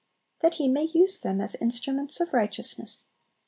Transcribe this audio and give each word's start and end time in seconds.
That 0.39 0.55
He 0.55 0.67
may 0.67 0.85
use 0.95 1.19
them 1.19 1.39
as 1.39 1.53
instruments 1.53 2.19
of 2.19 2.33
righteousness. 2.33 3.03